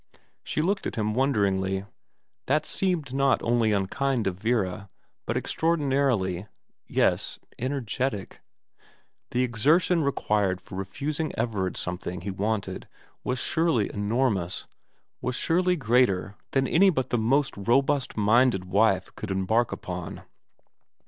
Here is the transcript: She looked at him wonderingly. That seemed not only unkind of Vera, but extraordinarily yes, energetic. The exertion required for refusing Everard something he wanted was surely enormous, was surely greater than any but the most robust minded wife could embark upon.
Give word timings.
She 0.43 0.63
looked 0.63 0.87
at 0.87 0.95
him 0.95 1.13
wonderingly. 1.13 1.85
That 2.47 2.65
seemed 2.65 3.13
not 3.13 3.39
only 3.43 3.71
unkind 3.71 4.25
of 4.25 4.39
Vera, 4.39 4.89
but 5.27 5.37
extraordinarily 5.37 6.47
yes, 6.87 7.37
energetic. 7.59 8.41
The 9.29 9.43
exertion 9.43 10.01
required 10.03 10.59
for 10.59 10.73
refusing 10.73 11.31
Everard 11.37 11.77
something 11.77 12.21
he 12.21 12.31
wanted 12.31 12.87
was 13.23 13.37
surely 13.37 13.93
enormous, 13.93 14.65
was 15.21 15.35
surely 15.35 15.75
greater 15.75 16.35
than 16.53 16.67
any 16.67 16.89
but 16.89 17.11
the 17.11 17.19
most 17.19 17.55
robust 17.55 18.17
minded 18.17 18.65
wife 18.65 19.13
could 19.15 19.29
embark 19.29 19.71
upon. 19.71 20.23